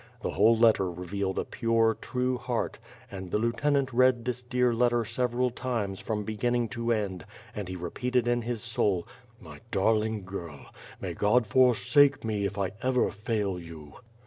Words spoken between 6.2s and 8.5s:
begin ning to end and he repeated in